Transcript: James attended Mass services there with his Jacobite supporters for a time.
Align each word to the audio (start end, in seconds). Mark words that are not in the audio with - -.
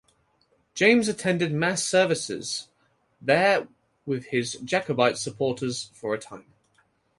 James 0.73 1.07
attended 1.07 1.51
Mass 1.53 1.83
services 1.83 2.69
there 3.21 3.67
with 4.03 4.25
his 4.29 4.53
Jacobite 4.65 5.15
supporters 5.19 5.91
for 5.93 6.15
a 6.15 6.19
time. 6.19 6.51